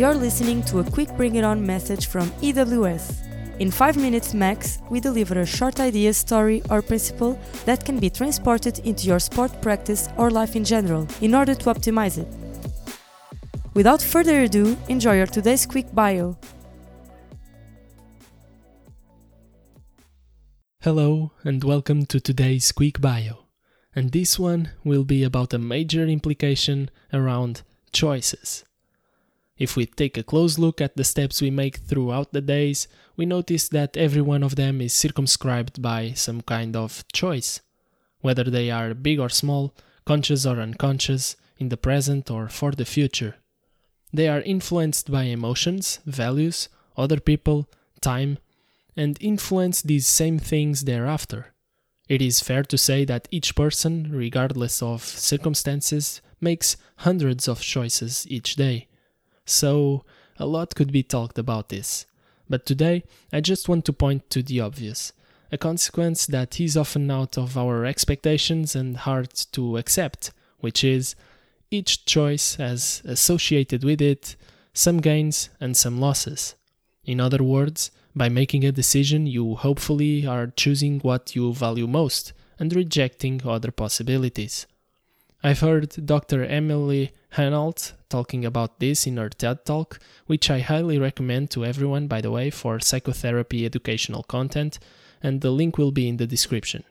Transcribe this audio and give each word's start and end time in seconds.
You're 0.00 0.14
listening 0.14 0.62
to 0.62 0.78
a 0.78 0.90
quick 0.90 1.14
bring 1.18 1.34
it 1.34 1.44
on 1.44 1.66
message 1.66 2.06
from 2.06 2.30
EWS. 2.40 3.20
In 3.58 3.70
5 3.70 3.98
minutes 3.98 4.32
max, 4.32 4.78
we 4.88 4.98
deliver 4.98 5.38
a 5.38 5.44
short 5.44 5.78
idea, 5.78 6.14
story, 6.14 6.62
or 6.70 6.80
principle 6.80 7.38
that 7.66 7.84
can 7.84 7.98
be 7.98 8.08
transported 8.08 8.78
into 8.86 9.06
your 9.06 9.18
sport 9.18 9.60
practice 9.60 10.08
or 10.16 10.30
life 10.30 10.56
in 10.56 10.64
general 10.64 11.06
in 11.20 11.34
order 11.34 11.54
to 11.54 11.66
optimize 11.66 12.16
it. 12.16 12.26
Without 13.74 14.00
further 14.00 14.40
ado, 14.40 14.74
enjoy 14.88 15.18
your 15.18 15.26
today's 15.26 15.66
quick 15.66 15.94
bio. 15.94 16.38
Hello, 20.80 21.32
and 21.44 21.62
welcome 21.62 22.06
to 22.06 22.20
today's 22.20 22.72
quick 22.72 23.02
bio. 23.02 23.44
And 23.94 24.12
this 24.12 24.38
one 24.38 24.70
will 24.82 25.04
be 25.04 25.22
about 25.24 25.52
a 25.52 25.58
major 25.58 26.06
implication 26.06 26.88
around 27.12 27.60
choices. 27.92 28.64
If 29.60 29.76
we 29.76 29.84
take 29.84 30.16
a 30.16 30.22
close 30.22 30.58
look 30.58 30.80
at 30.80 30.96
the 30.96 31.04
steps 31.04 31.42
we 31.42 31.50
make 31.50 31.76
throughout 31.76 32.32
the 32.32 32.40
days, 32.40 32.88
we 33.14 33.26
notice 33.26 33.68
that 33.68 33.94
every 33.94 34.22
one 34.22 34.42
of 34.42 34.56
them 34.56 34.80
is 34.80 34.94
circumscribed 34.94 35.82
by 35.82 36.12
some 36.12 36.40
kind 36.40 36.74
of 36.74 37.04
choice. 37.12 37.60
Whether 38.22 38.44
they 38.44 38.70
are 38.70 38.94
big 38.94 39.20
or 39.20 39.28
small, 39.28 39.74
conscious 40.06 40.46
or 40.46 40.58
unconscious, 40.58 41.36
in 41.58 41.68
the 41.68 41.76
present 41.76 42.30
or 42.30 42.48
for 42.48 42.72
the 42.72 42.86
future. 42.86 43.36
They 44.14 44.28
are 44.28 44.40
influenced 44.40 45.10
by 45.10 45.24
emotions, 45.24 46.00
values, 46.06 46.70
other 46.96 47.20
people, 47.20 47.68
time, 48.00 48.38
and 48.96 49.18
influence 49.20 49.82
these 49.82 50.06
same 50.06 50.38
things 50.38 50.84
thereafter. 50.84 51.52
It 52.08 52.22
is 52.22 52.40
fair 52.40 52.62
to 52.64 52.78
say 52.78 53.04
that 53.04 53.28
each 53.30 53.54
person, 53.54 54.10
regardless 54.10 54.82
of 54.82 55.04
circumstances, 55.04 56.22
makes 56.40 56.78
hundreds 56.96 57.46
of 57.46 57.60
choices 57.60 58.26
each 58.28 58.56
day. 58.56 58.88
So, 59.50 60.04
a 60.38 60.46
lot 60.46 60.74
could 60.74 60.92
be 60.92 61.02
talked 61.02 61.38
about 61.38 61.68
this. 61.68 62.06
But 62.48 62.66
today, 62.66 63.04
I 63.32 63.40
just 63.40 63.68
want 63.68 63.84
to 63.84 63.92
point 63.92 64.30
to 64.30 64.42
the 64.42 64.60
obvious 64.60 65.12
a 65.52 65.58
consequence 65.58 66.26
that 66.26 66.60
is 66.60 66.76
often 66.76 67.10
out 67.10 67.36
of 67.36 67.58
our 67.58 67.84
expectations 67.84 68.76
and 68.76 68.96
hard 68.96 69.34
to 69.52 69.78
accept, 69.78 70.30
which 70.60 70.84
is 70.84 71.16
each 71.70 72.04
choice 72.04 72.54
has 72.56 73.02
associated 73.04 73.82
with 73.82 74.00
it 74.00 74.36
some 74.72 75.00
gains 75.00 75.50
and 75.60 75.76
some 75.76 76.00
losses. 76.00 76.54
In 77.04 77.20
other 77.20 77.42
words, 77.42 77.90
by 78.14 78.28
making 78.28 78.64
a 78.64 78.72
decision, 78.72 79.26
you 79.26 79.56
hopefully 79.56 80.26
are 80.26 80.48
choosing 80.48 81.00
what 81.00 81.34
you 81.34 81.52
value 81.52 81.86
most 81.86 82.32
and 82.58 82.74
rejecting 82.74 83.40
other 83.44 83.70
possibilities. 83.70 84.66
I've 85.42 85.60
heard 85.60 86.06
Dr. 86.06 86.44
Emily 86.44 87.12
Anholt 87.36 87.92
talking 88.08 88.44
about 88.44 88.80
this 88.80 89.06
in 89.06 89.16
her 89.16 89.28
TED 89.28 89.64
Talk, 89.64 90.00
which 90.26 90.50
I 90.50 90.60
highly 90.60 90.98
recommend 90.98 91.50
to 91.52 91.64
everyone, 91.64 92.08
by 92.08 92.20
the 92.20 92.30
way, 92.30 92.50
for 92.50 92.80
psychotherapy 92.80 93.64
educational 93.64 94.24
content, 94.24 94.78
and 95.22 95.40
the 95.40 95.50
link 95.50 95.78
will 95.78 95.92
be 95.92 96.08
in 96.08 96.16
the 96.16 96.26
description. 96.26 96.84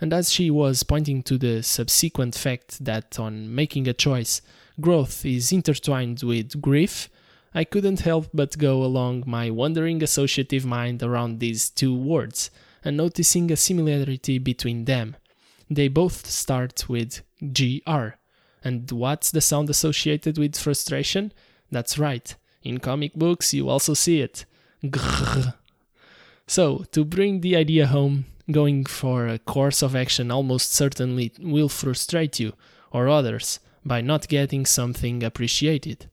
And 0.00 0.12
as 0.12 0.30
she 0.30 0.50
was 0.50 0.82
pointing 0.82 1.22
to 1.24 1.38
the 1.38 1.62
subsequent 1.62 2.34
fact 2.34 2.84
that 2.84 3.18
on 3.18 3.54
making 3.54 3.88
a 3.88 3.94
choice, 3.94 4.42
growth 4.80 5.24
is 5.24 5.52
intertwined 5.52 6.22
with 6.22 6.60
grief, 6.60 7.08
I 7.54 7.64
couldn't 7.64 8.00
help 8.00 8.28
but 8.34 8.58
go 8.58 8.84
along 8.84 9.24
my 9.26 9.50
wandering 9.50 10.02
associative 10.02 10.66
mind 10.66 11.02
around 11.02 11.40
these 11.40 11.70
two 11.70 11.96
words 11.96 12.50
and 12.84 12.96
noticing 12.96 13.50
a 13.50 13.56
similarity 13.56 14.38
between 14.38 14.84
them. 14.84 15.16
They 15.70 15.88
both 15.88 16.26
start 16.26 16.88
with 16.88 17.22
GR. 17.40 18.08
And 18.66 18.90
what's 18.90 19.30
the 19.30 19.40
sound 19.40 19.70
associated 19.70 20.38
with 20.38 20.58
frustration? 20.58 21.32
That's 21.70 22.00
right, 22.00 22.34
in 22.64 22.78
comic 22.78 23.14
books 23.14 23.54
you 23.54 23.68
also 23.68 23.94
see 23.94 24.20
it. 24.20 24.44
Grrr. 24.82 25.54
So, 26.48 26.84
to 26.90 27.04
bring 27.04 27.42
the 27.42 27.54
idea 27.54 27.86
home, 27.86 28.24
going 28.50 28.84
for 28.84 29.28
a 29.28 29.38
course 29.38 29.82
of 29.82 29.94
action 29.94 30.32
almost 30.32 30.72
certainly 30.72 31.32
will 31.38 31.68
frustrate 31.68 32.40
you 32.40 32.54
or 32.90 33.08
others 33.08 33.60
by 33.84 34.00
not 34.00 34.26
getting 34.26 34.66
something 34.66 35.22
appreciated. 35.22 36.10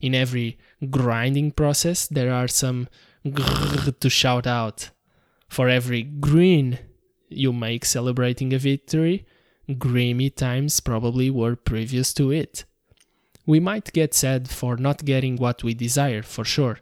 In 0.00 0.12
every 0.12 0.58
grinding 0.90 1.52
process, 1.52 2.08
there 2.08 2.32
are 2.32 2.48
some 2.48 2.88
grrr 3.24 3.96
to 4.00 4.10
shout 4.10 4.48
out. 4.48 4.90
For 5.48 5.68
every 5.68 6.02
green 6.02 6.80
you 7.28 7.52
make 7.52 7.84
celebrating 7.84 8.52
a 8.52 8.58
victory, 8.58 9.24
grimy 9.78 10.30
times 10.30 10.80
probably 10.80 11.30
were 11.30 11.56
previous 11.56 12.12
to 12.14 12.30
it. 12.30 12.64
We 13.46 13.60
might 13.60 13.92
get 13.92 14.14
sad 14.14 14.48
for 14.48 14.76
not 14.76 15.04
getting 15.04 15.36
what 15.36 15.64
we 15.64 15.74
desire, 15.74 16.22
for 16.22 16.44
sure. 16.44 16.78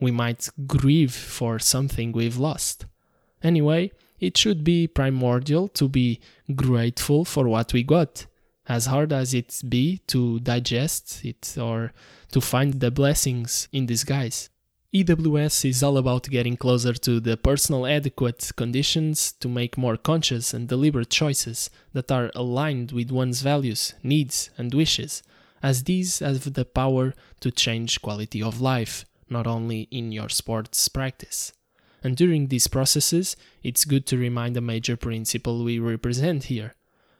We 0.00 0.10
might 0.10 0.48
grieve 0.66 1.12
for 1.12 1.58
something 1.58 2.12
we've 2.12 2.36
lost. 2.36 2.86
Anyway, 3.42 3.92
it 4.20 4.36
should 4.36 4.64
be 4.64 4.86
primordial 4.86 5.68
to 5.68 5.88
be 5.88 6.20
grateful 6.54 7.24
for 7.24 7.48
what 7.48 7.72
we 7.72 7.82
got, 7.82 8.26
as 8.68 8.86
hard 8.86 9.12
as 9.12 9.34
it 9.34 9.60
be 9.68 9.98
to 10.06 10.40
digest 10.40 11.24
it 11.24 11.56
or 11.58 11.92
to 12.32 12.40
find 12.40 12.74
the 12.80 12.90
blessings 12.90 13.68
in 13.72 13.86
disguise. 13.86 14.50
EWS 14.94 15.68
is 15.68 15.82
all 15.82 15.98
about 15.98 16.30
getting 16.30 16.56
closer 16.56 16.92
to 16.92 17.18
the 17.18 17.36
personal 17.36 17.84
adequate 17.84 18.52
conditions 18.54 19.32
to 19.32 19.48
make 19.48 19.76
more 19.76 19.96
conscious 19.96 20.54
and 20.54 20.68
deliberate 20.68 21.10
choices 21.10 21.68
that 21.92 22.12
are 22.12 22.30
aligned 22.36 22.92
with 22.92 23.10
one's 23.10 23.42
values, 23.42 23.94
needs, 24.04 24.50
and 24.56 24.72
wishes, 24.72 25.24
as 25.64 25.82
these 25.82 26.20
have 26.20 26.52
the 26.52 26.64
power 26.64 27.12
to 27.40 27.50
change 27.50 28.02
quality 28.02 28.40
of 28.40 28.60
life, 28.60 29.04
not 29.28 29.48
only 29.48 29.88
in 29.90 30.12
your 30.12 30.28
sports 30.28 30.88
practice. 30.88 31.52
And 32.04 32.16
during 32.16 32.46
these 32.46 32.68
processes, 32.68 33.34
it's 33.64 33.84
good 33.84 34.06
to 34.06 34.16
remind 34.16 34.56
a 34.56 34.60
major 34.60 34.96
principle 34.96 35.64
we 35.64 35.80
represent 35.80 36.44
here 36.44 36.74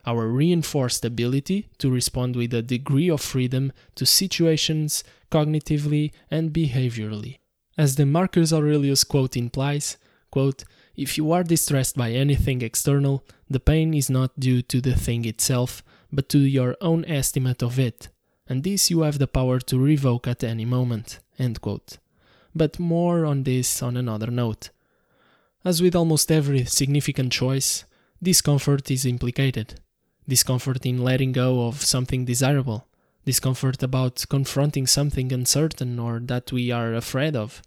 our 0.07 0.29
reinforced 0.29 1.05
ability 1.05 1.67
to 1.79 1.91
respond 1.91 2.37
with 2.37 2.55
a 2.55 2.63
degree 2.63 3.11
of 3.11 3.21
freedom 3.21 3.73
to 3.97 4.07
situations 4.07 5.03
cognitively 5.33 6.13
and 6.31 6.53
behaviorally. 6.53 7.39
As 7.77 7.97
the 7.97 8.07
Marcus 8.07 8.53
Aurelius 8.53 9.05
quote 9.05 9.37
implies, 9.37 9.97
quote, 10.31 10.65
if 10.97 11.19
you 11.19 11.33
are 11.33 11.43
distressed 11.43 11.97
by 11.97 12.13
anything 12.13 12.63
external, 12.63 13.25
the 13.51 13.59
pain 13.59 13.95
is 13.95 14.09
not 14.09 14.39
due 14.39 14.63
to 14.63 14.81
the 14.81 14.95
thing 14.95 15.25
itself, 15.25 15.83
but 16.13 16.29
to 16.29 16.39
your 16.39 16.77
own 16.81 17.05
estimate 17.07 17.63
of 17.63 17.79
it, 17.79 18.09
and 18.47 18.63
this 18.63 18.91
you 18.91 19.01
have 19.01 19.19
the 19.19 19.27
power 19.27 19.59
to 19.59 19.79
revoke 19.79 20.29
at 20.29 20.45
any 20.45 20.65
moment. 20.65 21.19
But 22.55 22.79
more 22.79 23.25
on 23.25 23.43
this 23.43 23.83
on 23.83 23.97
another 23.97 24.31
note. 24.31 24.71
As 25.65 25.83
with 25.83 25.97
almost 25.97 26.31
every 26.31 26.65
significant 26.65 27.33
choice, 27.33 27.85
discomfort 28.23 28.89
is 28.91 29.05
implicated. 29.05 29.81
Discomfort 30.29 30.87
in 30.87 31.03
letting 31.03 31.33
go 31.33 31.67
of 31.67 31.83
something 31.83 32.25
desirable, 32.25 32.87
discomfort 33.25 33.83
about 33.83 34.25
confronting 34.29 34.87
something 34.87 35.33
uncertain 35.33 35.99
or 35.99 36.21
that 36.21 36.53
we 36.53 36.71
are 36.71 36.95
afraid 36.95 37.35
of. 37.37 37.63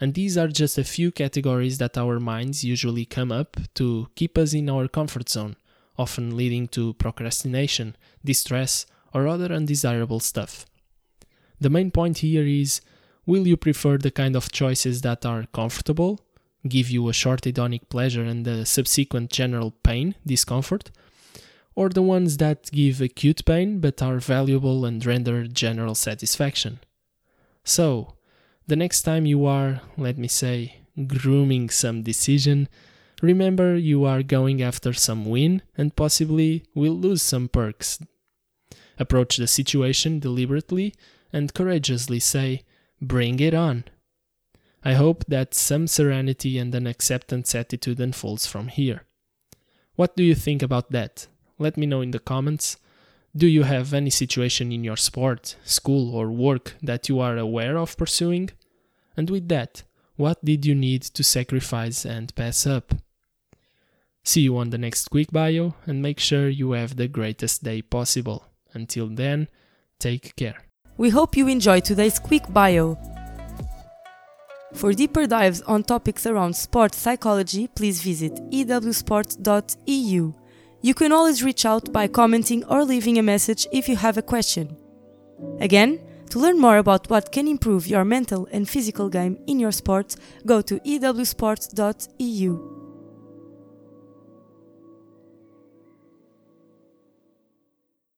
And 0.00 0.14
these 0.14 0.38
are 0.38 0.48
just 0.48 0.78
a 0.78 0.84
few 0.84 1.10
categories 1.10 1.78
that 1.78 1.98
our 1.98 2.18
minds 2.18 2.64
usually 2.64 3.04
come 3.04 3.30
up 3.30 3.56
to 3.74 4.08
keep 4.14 4.38
us 4.38 4.54
in 4.54 4.70
our 4.70 4.88
comfort 4.88 5.28
zone, 5.28 5.56
often 5.98 6.36
leading 6.36 6.68
to 6.68 6.94
procrastination, 6.94 7.96
distress, 8.24 8.86
or 9.12 9.28
other 9.28 9.52
undesirable 9.52 10.20
stuff. 10.20 10.64
The 11.60 11.70
main 11.70 11.90
point 11.90 12.18
here 12.18 12.46
is 12.46 12.80
will 13.26 13.46
you 13.46 13.56
prefer 13.56 13.98
the 13.98 14.10
kind 14.10 14.34
of 14.34 14.50
choices 14.50 15.02
that 15.02 15.26
are 15.26 15.44
comfortable, 15.52 16.20
give 16.66 16.88
you 16.90 17.08
a 17.08 17.12
short 17.12 17.42
hedonic 17.42 17.88
pleasure 17.90 18.24
and 18.24 18.46
a 18.46 18.64
subsequent 18.64 19.30
general 19.30 19.72
pain, 19.82 20.14
discomfort, 20.24 20.90
or 21.80 21.88
the 21.88 22.02
ones 22.02 22.36
that 22.36 22.70
give 22.72 23.00
acute 23.00 23.42
pain 23.46 23.80
but 23.80 24.02
are 24.02 24.18
valuable 24.18 24.84
and 24.84 25.06
render 25.06 25.46
general 25.46 25.94
satisfaction. 25.94 26.78
So, 27.64 28.16
the 28.66 28.76
next 28.76 29.00
time 29.00 29.24
you 29.24 29.46
are, 29.46 29.80
let 29.96 30.18
me 30.18 30.28
say, 30.28 30.82
grooming 31.06 31.70
some 31.70 32.02
decision, 32.02 32.68
remember 33.22 33.78
you 33.78 34.04
are 34.04 34.22
going 34.22 34.60
after 34.60 34.92
some 34.92 35.24
win 35.24 35.62
and 35.74 35.96
possibly 35.96 36.64
will 36.74 36.92
lose 36.92 37.22
some 37.22 37.48
perks. 37.48 37.98
Approach 38.98 39.38
the 39.38 39.46
situation 39.46 40.20
deliberately 40.20 40.94
and 41.32 41.54
courageously 41.54 42.20
say, 42.20 42.62
Bring 43.00 43.40
it 43.40 43.54
on. 43.54 43.84
I 44.84 44.92
hope 44.92 45.24
that 45.28 45.54
some 45.54 45.86
serenity 45.86 46.58
and 46.58 46.74
an 46.74 46.86
acceptance 46.86 47.54
attitude 47.54 48.00
unfolds 48.00 48.46
from 48.46 48.68
here. 48.68 49.06
What 49.94 50.14
do 50.14 50.22
you 50.22 50.34
think 50.34 50.60
about 50.60 50.90
that? 50.92 51.26
Let 51.60 51.76
me 51.76 51.86
know 51.86 52.00
in 52.00 52.10
the 52.10 52.18
comments. 52.18 52.78
Do 53.36 53.46
you 53.46 53.62
have 53.64 53.92
any 53.92 54.08
situation 54.10 54.72
in 54.72 54.82
your 54.82 54.96
sport, 54.96 55.56
school, 55.62 56.16
or 56.16 56.32
work 56.32 56.74
that 56.82 57.08
you 57.08 57.20
are 57.20 57.36
aware 57.36 57.76
of 57.76 57.96
pursuing? 57.98 58.50
And 59.14 59.28
with 59.28 59.48
that, 59.50 59.84
what 60.16 60.42
did 60.42 60.64
you 60.64 60.74
need 60.74 61.02
to 61.02 61.22
sacrifice 61.22 62.06
and 62.06 62.34
pass 62.34 62.66
up? 62.66 62.94
See 64.24 64.40
you 64.40 64.56
on 64.56 64.70
the 64.70 64.78
next 64.78 65.10
quick 65.10 65.30
bio 65.30 65.74
and 65.86 66.00
make 66.02 66.18
sure 66.18 66.48
you 66.48 66.72
have 66.72 66.96
the 66.96 67.08
greatest 67.08 67.62
day 67.62 67.82
possible. 67.82 68.46
Until 68.72 69.08
then, 69.08 69.48
take 69.98 70.34
care. 70.36 70.62
We 70.96 71.10
hope 71.10 71.36
you 71.36 71.46
enjoy 71.46 71.80
today's 71.80 72.18
quick 72.18 72.50
bio. 72.52 72.98
For 74.72 74.92
deeper 74.94 75.26
dives 75.26 75.60
on 75.62 75.82
topics 75.84 76.26
around 76.26 76.56
sports 76.56 76.96
psychology, 76.96 77.68
please 77.68 78.00
visit 78.00 78.32
ewsport.eu. 78.50 80.32
You 80.82 80.94
can 80.94 81.12
always 81.12 81.42
reach 81.42 81.66
out 81.66 81.92
by 81.92 82.08
commenting 82.08 82.64
or 82.64 82.84
leaving 82.84 83.18
a 83.18 83.22
message 83.22 83.66
if 83.70 83.88
you 83.88 83.96
have 83.96 84.16
a 84.16 84.22
question. 84.22 84.76
Again, 85.60 86.00
to 86.30 86.38
learn 86.38 86.58
more 86.58 86.78
about 86.78 87.10
what 87.10 87.32
can 87.32 87.48
improve 87.48 87.86
your 87.86 88.04
mental 88.04 88.48
and 88.50 88.68
physical 88.68 89.08
game 89.08 89.38
in 89.46 89.60
your 89.60 89.72
sport, 89.72 90.16
go 90.46 90.62
to 90.62 90.80
ewsport.eu. 90.80 92.79